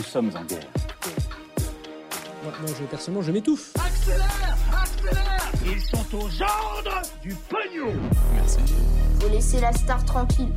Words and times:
Nous 0.00 0.06
sommes 0.06 0.30
en 0.34 0.44
guerre. 0.44 0.66
Moi, 2.42 2.52
moi, 2.62 2.70
je, 2.80 2.84
personnellement, 2.86 3.22
je 3.22 3.32
m'étouffe. 3.32 3.74
Accélère 3.76 4.56
Accélère 4.72 5.52
Ils 5.66 5.82
sont 5.82 6.16
aux 6.16 6.42
ordres 6.42 7.02
du 7.20 7.34
pognon 7.34 7.92
Faut 9.20 9.28
laisser 9.28 9.60
la 9.60 9.74
star 9.74 10.02
tranquille. 10.06 10.48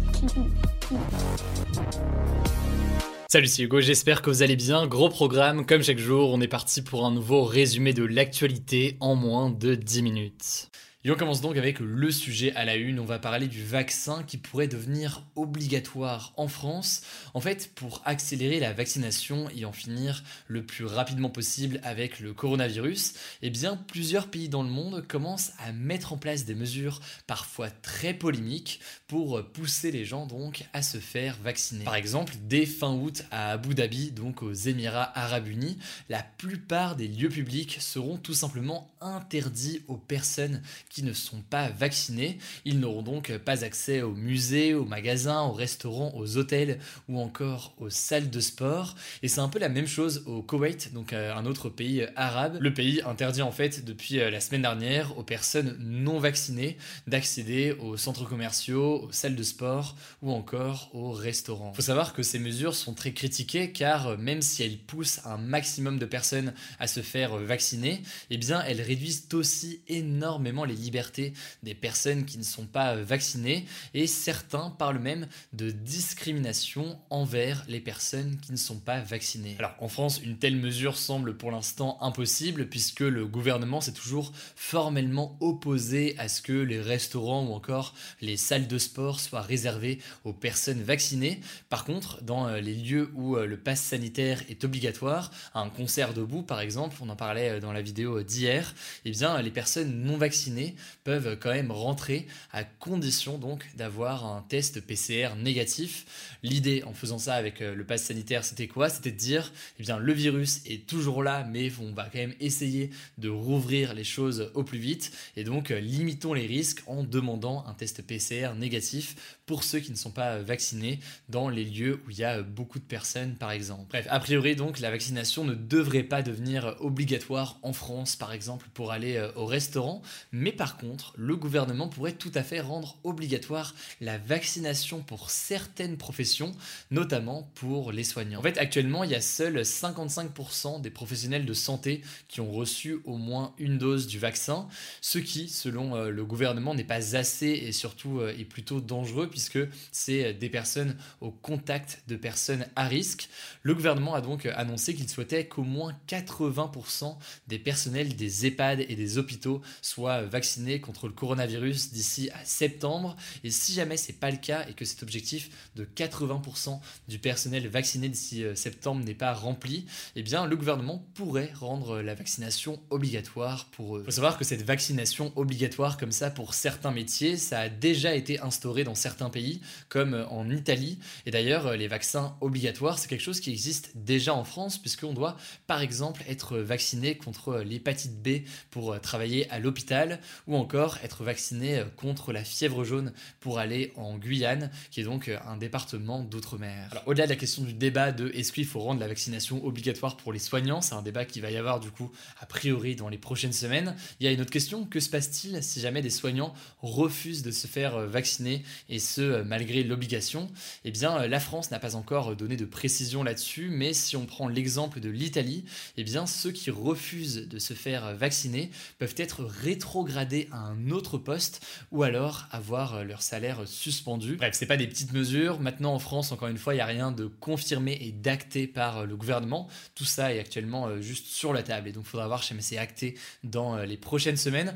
Salut, 3.28 3.48
c'est 3.48 3.64
Hugo, 3.64 3.82
j'espère 3.82 4.22
que 4.22 4.30
vous 4.30 4.44
allez 4.44 4.56
bien. 4.56 4.88
Gros 4.88 5.10
programme, 5.10 5.66
comme 5.66 5.84
chaque 5.84 6.00
jour, 6.00 6.32
on 6.32 6.40
est 6.40 6.48
parti 6.48 6.82
pour 6.82 7.06
un 7.06 7.12
nouveau 7.12 7.44
résumé 7.44 7.92
de 7.92 8.06
l'actualité 8.06 8.96
en 9.02 9.16
moins 9.16 9.50
de 9.50 9.76
10 9.76 10.04
minutes. 10.04 10.70
Et 11.06 11.12
on 11.12 11.16
commence 11.16 11.42
donc 11.42 11.58
avec 11.58 11.82
le 11.82 12.12
sujet 12.12 12.54
à 12.56 12.64
la 12.64 12.78
une. 12.78 12.98
On 12.98 13.04
va 13.04 13.20
parler 13.20 13.48
du 13.48 13.62
vaccin 13.62 14.24
qui 14.24 14.38
pourrait 14.38 14.70
devenir 14.70 15.26
obligatoire 15.36 16.32
en 16.38 16.48
France. 16.48 17.02
En 17.34 17.42
fait, 17.42 17.72
pour 17.76 18.02
accélérer 18.06 18.62
la 18.62 18.72
vaccination 18.72 19.50
et 19.54 19.66
en 19.66 19.74
finir 19.74 20.24
le 20.48 20.66
plus 20.66 20.86
rapidement 20.86 21.30
possible 21.30 21.82
avec 21.84 22.22
le 22.22 22.34
coronavirus, 22.34 23.16
eh 23.42 23.50
bien, 23.50 23.76
plusieurs 23.76 24.30
pays 24.30 24.48
dans 24.48 24.64
le 24.64 24.70
monde 24.70 25.06
commencent 25.06 25.52
à 25.60 25.74
mettre 25.74 26.14
en 26.14 26.18
place 26.18 26.46
des 26.46 26.56
mesures 26.56 27.02
parfois 27.28 27.70
très 27.70 28.14
polémiques 28.14 28.80
pour 29.08 29.44
pousser 29.52 29.92
les 29.92 30.06
gens 30.06 30.26
donc 30.26 30.64
à 30.72 30.82
se 30.82 31.00
faire 31.00 31.38
vacciner. 31.44 31.84
Par 31.84 31.96
exemple, 31.96 32.34
dès 32.48 32.66
fin 32.66 32.94
août 32.94 33.26
à 33.30 33.52
Abu 33.52 33.76
Dhabi, 33.76 34.12
donc 34.12 34.42
aux 34.42 34.54
Émirats 34.54 35.12
Arabes 35.20 35.50
Unis, 35.50 35.78
la 36.08 36.24
plupart 36.24 36.96
des 36.96 37.10
lieux 37.10 37.28
publics 37.28 37.76
seront 37.82 38.16
tout 38.16 38.34
simplement 38.34 38.90
interdits 39.02 39.82
aux 39.90 39.98
personnes 39.98 40.62
qui 40.94 41.02
ne 41.02 41.14
sont 41.14 41.42
pas 41.42 41.70
vaccinés. 41.70 42.38
Ils 42.66 42.80
n'auront 42.80 43.02
donc 43.02 43.36
pas 43.40 43.66
accès 43.66 44.04
aux 44.04 44.14
musées, 44.14 44.76
aux 44.76 44.86
magasins, 44.86 45.42
aux 45.42 45.52
restaurants, 45.52 46.14
aux 46.16 46.38
hôtels 46.38 46.78
ou 47.10 47.20
encore 47.20 47.74
aux 47.80 47.90
salles 47.90 48.30
de 48.30 48.40
sport. 48.40 48.96
Et 49.24 49.28
c'est 49.28 49.40
un 49.40 49.50
peu 49.50 49.58
la 49.58 49.70
même 49.70 49.88
chose 49.88 50.24
au 50.28 50.44
Koweït, 50.44 50.94
donc 50.94 51.12
euh, 51.12 51.34
un 51.34 51.48
autre 51.48 51.70
pays 51.70 52.06
arabe. 52.16 52.58
Le 52.60 52.74
pays 52.74 53.02
interdit 53.02 53.42
en 53.42 53.52
fait 53.52 53.84
depuis 53.84 54.20
euh, 54.20 54.30
la 54.30 54.40
semaine 54.40 54.62
dernière 54.62 55.18
aux 55.18 55.24
personnes 55.24 55.76
non 55.80 56.20
vaccinées 56.20 56.78
d'accéder 57.08 57.72
aux 57.72 57.98
centres 57.98 58.26
commerciaux, 58.26 59.06
aux 59.08 59.12
salles 59.12 59.36
de 59.36 59.44
sport 59.44 59.96
ou 60.22 60.32
encore 60.32 60.92
aux 60.94 61.12
restaurants. 61.12 61.72
Il 61.74 61.78
faut 61.78 61.82
savoir 61.82 62.14
que 62.14 62.22
ces 62.22 62.38
mesures 62.38 62.76
sont 62.76 62.94
très 62.94 63.14
critiquées 63.14 63.72
car 63.72 64.10
euh, 64.10 64.18
même 64.18 64.44
si 64.44 64.62
elles 64.62 64.78
poussent 64.78 65.22
un 65.26 65.38
maximum 65.38 65.98
de 65.98 66.06
personnes 66.06 66.54
à 66.80 66.86
se 66.86 67.00
faire 67.00 67.36
vacciner, 67.38 68.04
eh 68.30 68.38
bien 68.38 68.62
elles 68.62 68.82
réduisent 68.82 69.28
aussi 69.34 69.82
énormément 69.88 70.66
les 70.66 70.83
liberté 70.84 71.34
des 71.64 71.74
personnes 71.74 72.26
qui 72.26 72.38
ne 72.38 72.44
sont 72.44 72.66
pas 72.66 72.96
euh, 72.96 73.04
vaccinées 73.04 73.66
et 73.94 74.08
certains 74.08 74.70
parlent 74.70 75.00
même 75.00 75.28
de 75.54 75.72
discrimination 75.72 77.00
envers 77.10 77.64
les 77.68 77.80
personnes 77.80 78.38
qui 78.42 78.52
ne 78.52 78.58
sont 78.58 78.80
pas 78.80 79.00
vaccinées. 79.00 79.56
Alors 79.60 79.76
en 79.80 79.88
France, 79.88 80.22
une 80.24 80.38
telle 80.38 80.56
mesure 80.56 80.98
semble 80.98 81.38
pour 81.38 81.52
l'instant 81.52 81.98
impossible 82.02 82.68
puisque 82.68 83.02
le 83.02 83.26
gouvernement 83.26 83.82
s'est 83.82 83.94
toujours 83.94 84.32
formellement 84.56 85.38
opposé 85.40 86.16
à 86.18 86.28
ce 86.28 86.42
que 86.42 86.54
les 86.54 86.82
restaurants 86.82 87.46
ou 87.46 87.54
encore 87.54 87.94
les 88.22 88.38
salles 88.38 88.68
de 88.68 88.78
sport 88.78 89.20
soient 89.20 89.42
réservées 89.42 90.00
aux 90.24 90.34
personnes 90.34 90.84
vaccinées. 90.84 91.40
Par 91.70 91.86
contre, 91.86 92.22
dans 92.24 92.48
euh, 92.48 92.60
les 92.60 92.76
lieux 92.76 93.12
où 93.16 93.38
euh, 93.38 93.46
le 93.46 93.58
pass 93.58 93.82
sanitaire 93.82 94.42
est 94.50 94.64
obligatoire, 94.64 95.32
un 95.54 95.70
concert 95.70 96.14
debout 96.14 96.44
par 96.44 96.60
exemple, 96.60 96.98
on 97.02 97.10
en 97.10 97.16
parlait 97.16 97.60
dans 97.60 97.72
la 97.72 97.82
vidéo 97.82 98.22
d'hier, 98.24 98.74
eh 99.06 99.12
bien 99.12 99.42
les 99.42 99.52
personnes 99.52 100.04
non 100.04 100.18
vaccinées 100.18 100.73
peuvent 101.04 101.38
quand 101.40 101.52
même 101.52 101.72
rentrer 101.72 102.28
à 102.52 102.64
condition 102.64 103.38
donc 103.38 103.66
d'avoir 103.76 104.26
un 104.26 104.44
test 104.48 104.82
PCR 104.82 105.36
négatif. 105.38 106.38
L'idée 106.44 106.84
en 106.84 106.94
faisant 106.94 107.20
ça 107.20 107.36
avec 107.36 107.62
euh, 107.62 107.76
le 107.76 107.86
pass 107.86 108.04
sanitaire, 108.04 108.44
c'était 108.44 108.68
quoi? 108.68 108.90
C'était 108.90 109.12
de 109.12 109.18
dire, 109.18 109.52
eh 109.80 109.84
bien 109.84 109.98
le 109.98 110.14
virus 110.14 110.62
est 110.66 110.88
toujours 110.88 111.24
là, 111.24 111.46
mais 111.50 111.72
on 111.82 111.94
va 111.94 112.04
quand 112.06 112.20
même 112.20 112.36
essayer 112.40 112.90
de 113.18 113.30
rouvrir 113.30 113.94
les 113.94 114.04
choses 114.04 114.52
au 114.54 114.64
plus 114.64 114.80
vite 114.80 115.12
et 115.36 115.44
donc 115.44 115.72
euh, 115.72 115.80
limitons 115.80 116.34
les 116.34 116.46
risques 116.46 116.84
en 116.88 117.04
demandant 117.04 117.66
un 117.68 117.74
test 117.74 118.02
PCR 118.06 118.50
négatif 118.58 119.40
pour 119.46 119.64
ceux 119.64 119.80
qui 119.80 119.92
ne 119.92 119.98
sont 119.98 120.12
pas 120.12 120.40
vaccinés 120.40 121.00
dans 121.30 121.50
les 121.50 121.66
lieux 121.66 122.02
où 122.06 122.12
il 122.12 122.18
y 122.18 122.24
a 122.24 122.42
beaucoup 122.42 122.80
de 122.80 122.84
personnes 122.84 123.36
par 123.36 123.52
exemple. 123.52 123.86
Bref, 123.90 124.08
a 124.10 124.20
priori 124.20 124.56
donc 124.56 124.80
la 124.80 124.90
vaccination 124.90 125.44
ne 125.44 125.54
devrait 125.54 126.04
pas 126.04 126.22
devenir 126.22 126.76
obligatoire 126.80 127.60
en 127.62 127.74
France 127.74 128.16
par 128.16 128.32
exemple 128.32 128.68
pour 128.74 128.92
aller 128.92 129.18
euh, 129.18 129.32
au 129.36 129.46
restaurant, 129.46 130.02
mais 130.32 130.52
par 130.52 130.63
contre 130.72 131.14
le 131.18 131.36
gouvernement 131.36 131.88
pourrait 131.88 132.14
tout 132.14 132.32
à 132.34 132.44
fait 132.44 132.62
rendre 132.62 132.98
obligatoire 133.04 133.76
la 134.02 134.18
vaccination 134.18 135.02
pour 135.02 135.30
certaines 135.30 135.98
professions, 135.98 136.54
notamment 136.92 137.50
pour 137.56 137.92
les 137.92 138.04
soignants. 138.04 138.40
En 138.40 138.44
fait 138.44 138.58
actuellement 138.58 139.04
il 139.04 139.12
y 139.12 139.16
a 139.16 139.22
seuls 139.22 139.62
55% 139.62 140.82
des 140.82 140.90
professionnels 140.90 141.46
de 141.46 141.54
santé 141.54 142.02
qui 142.28 142.42
ont 142.42 142.52
reçu 142.52 143.00
au 143.06 143.18
moins 143.18 143.54
une 143.58 143.78
dose 143.78 144.08
du 144.08 144.20
vaccin, 144.20 144.68
ce 145.02 145.20
qui 145.20 145.50
selon 145.50 145.96
euh, 145.96 146.10
le 146.10 146.26
gouvernement 146.26 146.74
n'est 146.74 146.84
pas 146.84 147.16
assez 147.16 147.48
et 147.48 147.72
surtout 147.72 148.20
euh, 148.20 148.36
est 148.38 148.46
plutôt 148.46 148.80
dangereux 148.80 149.30
puisque 149.30 149.60
c'est 149.92 150.34
des 150.34 150.50
personnes 150.50 150.96
au 151.22 151.32
contact 151.32 152.04
de 152.08 152.16
personnes 152.16 152.66
à 152.76 152.88
risque. 152.88 153.30
Le 153.64 153.76
gouvernement 153.76 154.16
a 154.16 154.22
donc 154.22 154.46
annoncé 154.46 154.96
qu'il 154.96 155.10
souhaitait 155.10 155.48
qu'au 155.48 155.64
moins 155.64 155.94
80% 156.08 157.16
des 157.48 157.60
personnels 157.60 158.16
des 158.16 158.46
EHPAD 158.46 158.82
et 158.82 158.96
des 158.96 159.18
hôpitaux 159.18 159.62
soient 159.82 160.22
vaccinés 160.24 160.43
contre 160.82 161.08
le 161.08 161.14
coronavirus 161.14 161.92
d'ici 161.92 162.30
à 162.32 162.44
septembre. 162.44 163.16
Et 163.44 163.50
si 163.50 163.74
jamais 163.74 163.96
c'est 163.96 164.20
pas 164.20 164.30
le 164.30 164.38
cas 164.38 164.66
et 164.68 164.74
que 164.74 164.84
cet 164.84 165.02
objectif 165.02 165.50
de 165.76 165.86
80% 165.86 166.80
du 167.08 167.18
personnel 167.18 167.68
vacciné 167.68 168.10
d'ici 168.10 168.44
euh, 168.44 168.56
septembre 168.56 169.04
n'est 169.06 169.14
pas 169.14 169.34
rempli, 169.34 169.86
eh 170.16 170.22
bien 170.24 170.46
le 170.46 170.58
gouvernement 170.58 171.06
pourrait 171.14 171.52
rendre 171.54 172.02
la 172.02 172.14
vaccination 172.14 172.82
obligatoire 172.90 173.66
pour 173.72 173.98
eux. 173.98 174.04
Faut 174.04 174.12
savoir 174.12 174.38
que 174.38 174.44
cette 174.44 174.64
vaccination 174.64 175.32
obligatoire 175.38 175.98
comme 175.98 176.12
ça 176.12 176.30
pour 176.30 176.54
certains 176.54 176.92
métiers, 176.92 177.38
ça 177.38 177.60
a 177.60 177.70
déjà 177.70 178.14
été 178.14 178.40
instauré 178.42 178.84
dans 178.84 178.96
certains 178.96 179.30
pays, 179.30 179.62
comme 179.88 180.26
en 180.30 180.50
Italie. 180.50 181.00
Et 181.26 181.32
d'ailleurs, 181.32 181.78
les 181.78 181.88
vaccins 181.88 182.36
obligatoires, 182.42 183.00
c'est 183.00 183.08
quelque 183.08 183.22
chose 183.22 183.40
qui 183.40 183.52
existe 183.52 183.92
déjà 183.96 184.34
en 184.34 184.44
France, 184.44 184.78
puisqu'on 184.78 185.14
doit, 185.14 185.38
par 185.68 185.82
exemple, 185.82 186.24
être 186.28 186.58
vacciné 186.58 187.16
contre 187.16 187.60
l'hépatite 187.60 188.22
B 188.22 188.46
pour 188.72 189.00
travailler 189.00 189.50
à 189.50 189.60
l'hôpital, 189.60 190.20
ou 190.48 190.56
encore 190.56 190.98
être 191.04 191.24
vacciné 191.24 191.84
contre 191.98 192.34
la 192.34 192.44
fièvre 192.44 192.84
jaune 192.84 193.14
pour 193.40 193.60
aller 193.60 193.94
en 193.96 194.18
Guyane, 194.18 194.72
qui 194.92 195.02
est 195.02 195.04
donc 195.04 195.30
un 195.46 195.58
département 195.58 196.22
d'outre-mer. 196.24 196.90
Au-delà 197.06 197.26
de 197.26 197.32
la 197.32 197.36
question 197.36 197.64
du 197.64 197.74
débat 197.74 198.12
de 198.12 198.30
est-ce 198.30 198.52
qu'il 198.52 198.66
faut 198.66 198.80
rendre 198.80 199.00
la 199.00 199.08
vaccination 199.08 199.64
obligatoire 199.66 200.18
pour 200.18 200.34
les 200.34 200.40
soignants, 200.40 200.82
c'est 200.82 200.96
un 200.96 201.02
débat 201.02 201.26
qui 201.26 201.40
va 201.40 201.52
y 201.52 201.58
avoir 201.58 201.80
du 201.80 201.92
coup, 201.92 202.12
a 202.40 202.46
priori, 202.46 202.96
dans 202.96 203.10
les 203.10 203.18
prochaines 203.18 203.54
semaines. 203.54 203.96
Il 204.20 204.26
y 204.26 204.30
a 204.30 204.32
une 204.32 204.42
autre 204.42 204.52
question, 204.52 204.86
que 204.86 205.00
se 205.00 205.10
passe-t-il 205.10 205.64
si 205.64 205.80
jamais 205.80 206.02
des 206.02 206.10
soignants 206.10 206.54
refusent 206.82 207.44
de 207.44 207.52
se 207.52 207.68
faire 207.68 208.00
vacciner 208.08 208.64
et 208.90 209.00
ce 209.00 209.42
malgré 209.44 209.84
l'obligation? 209.84 210.50
Eh 210.86 210.92
bien, 210.92 211.28
la 211.28 211.40
France 211.40 211.72
n'a 211.72 211.80
pas 211.80 211.96
encore 211.96 212.36
donné 212.36 212.58
de 212.58 212.66
précision 212.66 213.24
là-dessus, 213.24 213.70
mais 213.70 213.94
si 213.94 214.16
on 214.16 214.26
prend 214.26 214.48
l'exemple 214.48 215.00
de 215.00 215.10
l'Italie, 215.10 215.66
eh 215.98 216.04
bien, 216.04 216.26
ceux 216.26 216.52
qui 216.52 216.72
refusent 216.72 217.48
de 217.48 217.60
se 217.60 217.74
faire 217.74 218.16
vacciner 218.16 218.72
peuvent 219.00 219.16
être 219.18 219.44
rétrogradés 219.44 220.23
à 220.52 220.58
un 220.58 220.90
autre 220.90 221.18
poste 221.18 221.66
ou 221.92 222.04
alors 222.04 222.48
avoir 222.52 223.04
leur 223.04 223.22
salaire 223.22 223.62
suspendu. 223.66 224.36
Bref, 224.38 224.56
c'est 224.56 224.66
pas 224.66 224.78
des 224.78 224.88
petites 224.88 225.14
mesures. 225.14 225.60
Maintenant, 225.60 225.94
en 225.94 226.00
France, 226.00 226.32
encore 226.32 226.48
une 226.48 226.58
fois, 226.58 226.74
il 226.74 226.78
n'y 226.78 226.82
a 226.82 226.86
rien 226.86 227.12
de 227.12 227.26
confirmé 227.26 227.98
et 228.02 228.12
d'acté 228.12 228.68
par 228.68 229.06
le 229.06 229.16
gouvernement. 229.16 229.68
Tout 229.96 230.06
ça 230.06 230.34
est 230.34 230.40
actuellement 230.40 231.02
juste 231.02 231.28
sur 231.28 231.54
la 231.54 231.64
table 231.64 231.90
et 231.90 231.92
donc 231.92 232.06
il 232.06 232.10
faudra 232.10 232.28
voir 232.28 232.44
si 232.44 232.54
c'est 232.60 232.78
acté 232.78 233.16
dans 233.44 233.78
les 233.78 233.98
prochaines 233.98 234.38
semaines. 234.38 234.76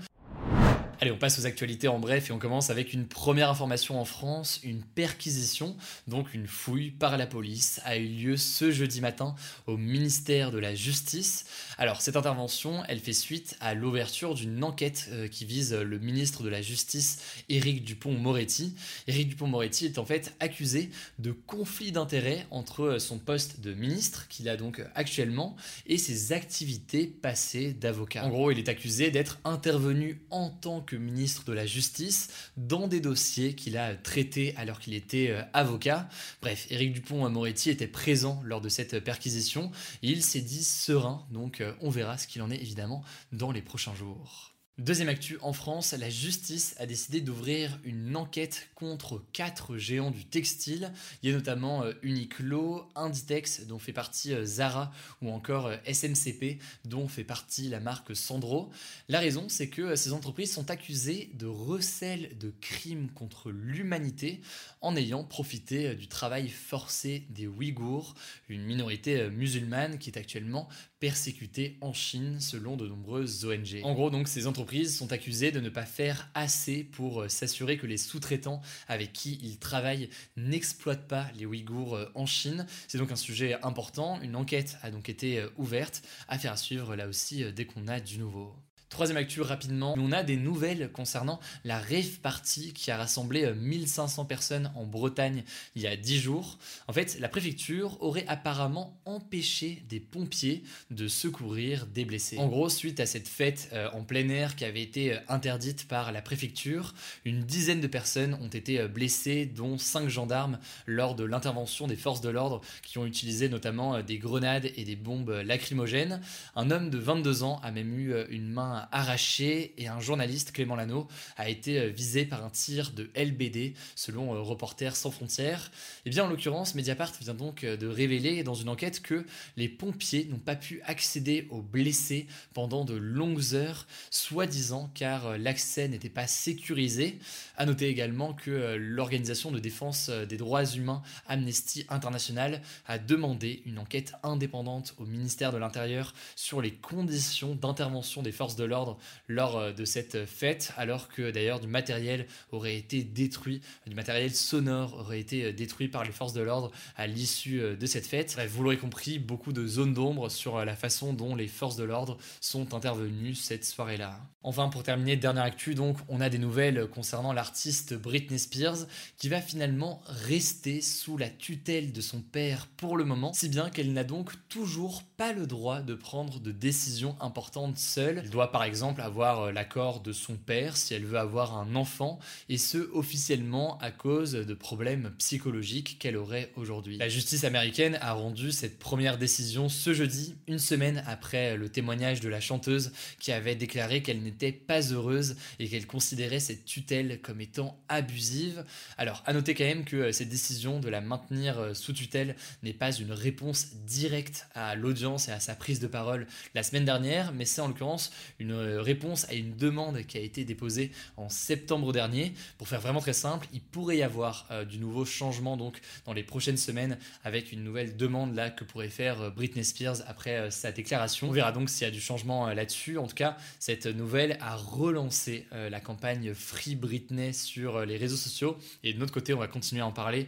Allez, 1.00 1.12
on 1.12 1.18
passe 1.18 1.38
aux 1.38 1.46
actualités 1.46 1.88
en 1.88 2.00
bref 2.00 2.32
et 2.32 2.34
on 2.34 2.40
commence 2.40 2.72
avec 2.72 2.92
une 2.92 3.06
première 3.06 3.52
information 3.52 4.02
en 4.02 4.06
France. 4.06 4.60
Une 4.64 4.82
perquisition, 4.82 5.76
donc 6.08 6.34
une 6.34 6.48
fouille 6.48 6.90
par 6.90 7.18
la 7.18 7.28
police, 7.28 7.80
a 7.86 7.98
eu 7.98 8.08
lieu 8.08 8.36
ce 8.36 8.72
jeudi 8.72 9.00
matin 9.00 9.36
au 9.68 9.78
ministère 9.78 10.52
de 10.52 10.58
la 10.58 10.74
Justice. 10.74 11.46
Alors, 11.78 12.02
cette 12.02 12.16
intervention, 12.16 12.84
elle 12.88 12.98
fait 12.98 13.14
suite 13.14 13.58
à 13.60 13.76
l'ouverture 13.76 14.34
d'une 14.34 14.64
enquête 14.64 15.10
euh, 15.12 15.28
qui 15.28 15.46
vise 15.46 15.72
le 15.72 16.00
ministre 16.00 16.42
de 16.42 16.50
la 16.50 16.64
Justice, 16.64 17.20
Éric 17.48 17.84
Dupont-Moretti. 17.84 18.74
Éric 19.06 19.30
Dupont-Moretti 19.30 19.86
est 19.86 20.00
en 20.00 20.06
fait 20.06 20.34
accusé 20.40 20.90
de 21.20 21.32
conflit 21.32 21.92
d'intérêts 21.92 22.48
entre 22.50 22.98
son 22.98 23.20
poste 23.20 23.60
de 23.60 23.76
ministre, 23.76 24.28
qu'il 24.30 24.50
a 24.50 24.58
donc 24.58 24.82
actuellement, 24.96 25.58
et 25.86 26.00
ses 26.00 26.34
activités 26.34 27.06
passées 27.06 27.74
d'avocat. 27.74 28.26
En 28.26 28.30
gros, 28.30 28.50
il 28.50 28.58
est 28.58 28.68
accusé 28.68 29.12
d'être 29.12 29.38
intervenu 29.46 30.22
en 30.32 30.50
tant 30.50 30.82
que 30.87 30.87
ministre 30.94 31.46
de 31.46 31.54
la 31.54 31.66
Justice 31.66 32.30
dans 32.58 32.88
des 32.88 33.00
dossiers 33.00 33.56
qu'il 33.56 33.78
a 33.78 33.96
traités 33.96 34.56
alors 34.58 34.80
qu'il 34.80 34.94
était 34.94 35.30
euh, 35.30 35.42
avocat. 35.54 36.10
Bref, 36.42 36.68
Éric 36.70 36.94
Dupont-Moretti 36.94 37.70
était 37.70 37.88
présent 37.88 38.42
lors 38.44 38.62
de 38.62 38.70
cette 38.70 39.00
perquisition 39.04 39.72
il 40.02 40.24
s'est 40.24 40.42
dit 40.42 40.64
serein, 40.64 41.26
donc 41.32 41.62
euh, 41.62 41.74
on 41.82 41.90
verra 41.90 42.18
ce 42.18 42.28
qu'il 42.28 42.42
en 42.42 42.52
est 42.52 42.62
évidemment 42.62 43.04
dans 43.32 43.52
les 43.52 43.62
prochains 43.62 43.96
jours. 43.96 44.57
Deuxième 44.80 45.10
actu, 45.10 45.40
en 45.42 45.54
France, 45.54 45.94
la 45.94 46.08
justice 46.08 46.76
a 46.78 46.86
décidé 46.86 47.20
d'ouvrir 47.20 47.80
une 47.84 48.16
enquête 48.16 48.70
contre 48.76 49.24
quatre 49.34 49.76
géants 49.76 50.12
du 50.12 50.24
textile. 50.24 50.94
Il 51.24 51.30
y 51.32 51.34
a 51.34 51.36
notamment 51.36 51.84
euh, 51.84 51.94
Uniqlo, 52.04 52.88
Inditex, 52.94 53.66
dont 53.66 53.80
fait 53.80 53.92
partie 53.92 54.36
euh, 54.36 54.46
Zara, 54.46 54.92
ou 55.24 55.32
encore 55.32 55.66
euh, 55.66 55.78
SMCP, 55.92 56.60
dont 56.86 57.08
fait 57.08 57.24
partie 57.24 57.70
la 57.70 57.80
marque 57.80 58.16
Sandro. 58.16 58.70
La 59.10 59.20
raison, 59.20 59.46
c'est 59.50 59.68
que 59.68 59.96
ces 59.96 60.14
entreprises 60.14 60.54
sont 60.54 60.70
accusées 60.70 61.32
de 61.34 61.48
recel 61.48 62.38
de 62.38 62.54
crimes 62.62 63.10
contre 63.16 63.50
l'humanité 63.50 64.42
en 64.82 64.96
ayant 64.96 65.24
profité 65.24 65.96
du 65.96 66.08
travail 66.08 66.50
forcé 66.50 67.26
des 67.32 67.48
Ouïghours, 67.48 68.14
une 68.48 68.64
minorité 68.64 69.28
musulmane 69.32 69.98
qui 69.98 70.12
est 70.12 70.20
actuellement 70.20 70.70
persécutée 71.00 71.78
en 71.82 71.94
Chine 71.94 72.40
selon 72.40 72.76
de 72.76 72.88
nombreuses 72.88 73.44
ONG. 73.44 73.82
En 73.84 73.94
gros, 73.96 74.12
donc, 74.12 74.28
ces 74.28 74.46
entreprises 74.46 74.67
sont 74.86 75.12
accusées 75.14 75.52
de 75.52 75.60
ne 75.60 75.70
pas 75.70 75.86
faire 75.86 76.30
assez 76.34 76.84
pour 76.84 77.22
euh, 77.22 77.30
s'assurer 77.30 77.78
que 77.78 77.88
les 77.88 77.98
sous-traitants 77.98 78.62
avec 78.88 79.14
qui 79.14 79.40
ils 79.42 79.58
travaillent 79.58 80.10
n'exploitent 80.36 81.08
pas 81.08 81.28
les 81.36 81.46
Ouïghours 81.46 81.96
euh, 81.96 82.12
en 82.16 82.26
Chine. 82.26 82.66
C'est 82.88 82.98
donc 82.98 83.12
un 83.12 83.16
sujet 83.16 83.58
important. 83.64 84.20
Une 84.22 84.36
enquête 84.36 84.78
a 84.84 84.92
donc 84.92 85.10
été 85.10 85.40
euh, 85.40 85.50
ouverte. 85.58 86.02
à 86.28 86.38
faire 86.38 86.58
suivre 86.58 86.96
là 86.96 87.08
aussi 87.08 87.52
dès 87.54 87.66
qu'on 87.66 87.88
a 87.88 88.00
du 88.00 88.20
nouveau. 88.20 88.54
Troisième 88.90 89.18
actu 89.18 89.42
rapidement, 89.42 89.96
on 89.98 90.14
a 90.14 90.24
des 90.24 90.38
nouvelles 90.38 90.90
concernant 90.94 91.42
la 91.66 91.78
Rave 91.78 92.20
Party 92.22 92.72
qui 92.72 92.90
a 92.90 92.96
rassemblé 92.96 93.54
1500 93.54 94.22
euh, 94.22 94.26
personnes 94.26 94.72
en 94.76 94.86
Bretagne 94.86 95.44
il 95.76 95.82
y 95.82 95.88
a 95.88 95.98
10 95.98 96.20
jours. 96.20 96.58
En 96.88 96.94
fait, 96.94 97.20
la 97.20 97.28
préfecture 97.28 98.02
aurait 98.02 98.26
apparemment 98.28 98.98
empêché 99.04 99.84
des 99.90 100.00
pompiers 100.00 100.64
de 100.90 101.10
secourir 101.10 101.86
des 101.86 102.06
blessés. 102.06 102.38
En 102.38 102.48
gros, 102.48 102.70
suite 102.70 103.02
à 103.02 103.06
cette 103.06 103.28
fête 103.28 103.70
euh, 103.74 103.90
en 103.92 104.04
plein 104.04 104.30
air 104.30 104.56
qui 104.56 104.64
avait 104.64 104.82
été 104.82 105.14
euh, 105.14 105.20
interdite 105.28 105.90
par 105.90 106.14
la 106.14 106.22
préfecture, 106.22 106.94
une 107.26 107.42
dizaine 107.42 107.82
de 107.82 107.88
personnes 107.88 108.36
ont 108.36 108.48
été 108.48 108.88
blessées, 108.88 109.46
dont 109.46 109.78
5 109.78 110.08
gendarmes 110.08 110.60
lors 110.86 111.14
de 111.14 111.26
l'intervention 111.26 111.88
des 111.88 111.98
forces 111.98 112.22
de 112.22 112.30
l'ordre 112.30 112.62
qui 112.84 112.98
ont 112.98 113.06
utilisé 113.06 113.50
notamment 113.50 114.02
des 114.02 114.18
grenades 114.18 114.72
et 114.78 114.86
des 114.86 114.96
bombes 114.96 115.42
lacrymogènes. 115.44 116.22
Un 116.56 116.72
homme 116.72 116.90
de 116.90 116.98
22 116.98 117.44
ans 117.44 117.60
a 117.64 117.72
même 117.72 117.94
eu 118.00 118.16
une 118.30 118.48
main 118.48 118.77
arraché 118.92 119.74
et 119.78 119.88
un 119.88 120.00
journaliste, 120.00 120.52
Clément 120.52 120.76
Lano, 120.76 121.08
a 121.36 121.50
été 121.50 121.80
euh, 121.80 121.88
visé 121.88 122.26
par 122.26 122.44
un 122.44 122.50
tir 122.50 122.92
de 122.92 123.10
LBD, 123.16 123.74
selon 123.96 124.34
euh, 124.34 124.42
Reporters 124.42 124.96
sans 124.96 125.12
frontières. 125.12 125.72
Et 126.06 126.08
eh 126.08 126.10
bien 126.10 126.26
en 126.26 126.28
l'occurrence, 126.28 126.76
Mediapart 126.76 127.14
vient 127.22 127.34
donc 127.34 127.64
euh, 127.64 127.78
de 127.78 127.88
révéler 127.88 128.44
dans 128.44 128.54
une 128.54 128.70
enquête 128.70 129.02
que 129.02 129.26
les 129.56 129.70
pompiers 129.70 130.26
n'ont 130.26 130.38
pas 130.38 130.56
pu 130.56 130.82
accéder 130.84 131.48
aux 131.50 131.62
blessés 131.62 132.28
pendant 132.54 132.86
de 132.86 132.96
longues 132.96 133.54
heures, 133.54 133.88
soi-disant 134.12 134.92
car 134.94 135.38
l'accès 135.38 135.88
n'était 135.88 136.10
pas 136.10 136.28
sécurisé. 136.28 137.20
À 137.58 137.66
noter 137.66 137.88
également 137.88 138.34
que 138.34 138.76
l'organisation 138.78 139.52
de 139.52 139.60
défense 139.60 140.10
des 140.10 140.38
droits 140.38 140.66
humains 140.66 141.02
Amnesty 141.28 141.86
International 141.90 142.62
a 142.88 143.00
demandé 143.00 143.62
une 143.66 143.80
enquête 143.80 144.14
indépendante 144.24 144.94
au 144.98 145.06
ministère 145.06 145.52
de 145.52 145.58
l'Intérieur 145.58 146.14
sur 146.36 146.62
les 146.62 146.74
conditions 146.74 147.56
d'intervention 147.56 148.22
des 148.22 148.32
forces 148.32 148.56
de 148.56 148.64
l'ordre 148.68 148.98
lors 149.28 149.58
euh, 149.58 149.72
de 149.72 149.86
cette 149.86 150.26
fête, 150.26 150.74
alors 150.78 151.08
que 151.08 151.32
d'ailleurs 151.32 151.60
du 151.60 151.68
matériel 151.68 152.28
aurait 152.52 152.76
été 152.76 153.04
détruit, 153.04 153.62
du 153.86 153.96
matériel 153.96 154.34
sonore 154.34 154.96
aurait 155.00 155.20
été 155.20 155.46
euh, 155.46 155.54
détruit 155.54 155.88
par 155.88 156.04
les 156.04 156.12
forces 156.12 156.34
de 156.34 156.42
l'ordre 156.42 156.72
à 156.96 157.08
l'issue 157.08 157.62
euh, 157.62 157.76
de 157.76 157.86
cette 157.86 158.06
fête. 158.06 158.38
vous 158.50 158.64
l'aurez 158.64 158.78
compris, 158.78 159.20
beaucoup 159.20 159.54
de 159.54 159.66
zones 159.66 159.94
d'ombre 159.94 160.30
sur 160.30 160.64
la 160.64 160.76
façon 160.76 161.14
dont 161.14 161.36
les 161.36 161.48
forces 161.48 161.76
de 161.76 161.84
l'ordre 161.84 162.18
sont 162.42 162.74
intervenues 162.74 163.36
cette 163.36 163.66
soirée-là. 163.66 164.20
Enfin, 164.44 164.70
pour 164.70 164.84
terminer, 164.84 165.18
dernière 165.18 165.44
actu, 165.44 165.76
donc, 165.76 165.98
on 166.08 166.22
a 166.22 166.30
des 166.30 166.38
nouvelles 166.38 166.88
concernant 166.88 167.34
l'artiste 167.34 167.94
Britney 167.96 168.40
Spears 168.40 168.88
qui 169.18 169.30
va 169.30 169.42
finalement 169.42 170.02
rester 170.06 170.82
sous 170.82 171.18
la 171.18 171.30
tutelle 171.30 171.92
de 171.92 172.02
son 172.02 172.22
père 172.22 172.68
pour 172.78 172.96
le 172.98 173.04
moment, 173.04 173.34
si 173.34 173.50
bien 173.50 173.70
qu'elle 173.70 173.92
n'a 173.92 174.04
donc 174.04 174.32
toujours 174.48 175.04
pas 175.18 175.34
le 175.34 175.48
droit 175.48 175.82
de 175.82 175.96
prendre 175.96 176.40
de 176.40 176.52
décisions 176.52 177.16
importantes 177.20 177.78
seule. 177.78 178.20
Elle 178.20 178.30
doit 178.30 178.52
par 178.58 178.64
exemple 178.64 179.02
avoir 179.02 179.42
euh, 179.42 179.52
l'accord 179.52 180.00
de 180.00 180.12
son 180.12 180.34
père 180.34 180.78
si 180.78 180.96
elle 180.96 181.06
veut 181.06 181.20
avoir 181.20 181.56
un 181.56 181.76
enfant, 181.76 182.18
et 182.50 182.58
ce 182.58 182.80
officiellement 182.92 183.78
à 183.78 183.92
cause 183.92 184.32
de 184.32 184.54
problèmes 184.56 185.14
psychologiques 185.20 185.98
qu'elle 186.00 186.18
aurait 186.18 186.52
aujourd'hui. 186.56 186.98
La 186.98 187.08
justice 187.08 187.44
américaine 187.44 188.00
a 188.02 188.14
rendu 188.14 188.52
cette 188.52 188.80
première 188.80 189.20
décision 189.20 189.70
ce 189.70 189.94
jeudi, 189.94 190.38
une 190.48 190.58
semaine 190.58 191.04
après 191.06 191.56
le 191.56 191.70
témoignage 191.70 192.20
de 192.20 192.30
la 192.30 192.40
chanteuse 192.40 192.94
qui 193.20 193.32
avait 193.32 193.54
déclaré 193.54 194.02
qu'elle 194.02 194.24
n'était 194.24 194.54
pas 194.54 194.82
heureuse 194.92 195.36
et 195.60 195.68
qu'elle 195.68 195.86
considérait 195.86 196.40
cette 196.40 196.66
tutelle 196.66 197.22
comme 197.22 197.42
étant 197.42 197.80
abusive. 197.90 198.66
Alors, 198.98 199.22
à 199.28 199.34
noter 199.34 199.54
quand 199.54 199.66
même 199.66 199.86
que 199.86 199.98
euh, 199.98 200.12
cette 200.12 200.30
décision 200.30 200.80
de 200.80 200.90
la 200.90 201.02
maintenir 201.02 201.60
euh, 201.60 201.74
sous 201.76 201.94
tutelle 201.94 202.36
n'est 202.64 202.74
pas 202.74 202.92
une 202.92 203.12
réponse 203.12 203.76
directe 203.86 204.48
à 204.56 204.74
l'audience 204.74 205.28
et 205.28 205.32
à 205.32 205.40
sa 205.40 205.54
prise 205.54 205.80
de 205.80 205.86
parole 205.86 206.26
la 206.56 206.64
semaine 206.64 206.86
dernière, 206.86 207.34
mais 207.34 207.46
c'est 207.46 207.62
en 207.62 207.68
l'occurrence 207.68 208.12
une 208.40 208.47
une 208.48 208.54
euh, 208.54 208.82
réponse 208.82 209.30
à 209.30 209.34
une 209.34 209.56
demande 209.56 210.02
qui 210.04 210.18
a 210.18 210.22
été 210.22 210.46
déposée 210.46 210.92
en 211.18 211.30
septembre 211.30 211.92
dernier. 211.92 212.34
Pour 212.58 212.68
faire 212.68 212.80
vraiment 212.80 213.02
très 213.02 213.14
simple, 213.14 213.48
il 213.54 213.62
pourrait 213.62 213.98
y 213.98 214.04
avoir 214.04 214.46
euh, 214.52 214.64
du 214.64 214.80
nouveau 214.80 215.06
changement 215.06 215.58
donc 215.58 215.80
dans 216.06 216.14
les 216.14 216.24
prochaines 216.24 216.58
semaines 216.58 216.98
avec 217.24 217.52
une 217.52 217.64
nouvelle 217.64 217.98
demande 217.98 218.36
là 218.36 218.50
que 218.50 218.64
pourrait 218.64 218.90
faire 218.90 219.22
euh, 219.22 219.30
Britney 219.30 219.64
Spears 219.64 219.98
après 220.08 220.50
sa 220.52 220.72
déclaration. 220.72 221.30
On 221.30 221.32
verra 221.32 221.52
donc 221.52 221.70
s'il 221.70 221.86
y 221.86 221.90
a 221.90 221.92
du 221.92 222.02
changement 222.02 222.48
là-dessus. 222.48 222.98
En 222.98 223.08
tout 223.08 223.16
cas, 223.16 223.38
cette 223.60 223.86
nouvelle 223.86 224.38
a 224.42 224.56
relancé 224.56 225.46
la 225.52 225.80
campagne 225.80 226.34
Free 226.34 226.76
Britney 226.76 227.34
sur 227.34 227.86
les 227.86 227.98
réseaux 227.98 228.16
sociaux 228.16 228.58
et 228.84 228.94
de 228.94 229.00
notre 229.00 229.14
côté, 229.14 229.34
on 229.34 229.40
va 229.40 229.48
continuer 229.48 229.82
à 229.82 229.88
en 229.88 229.92
parler. 229.92 230.28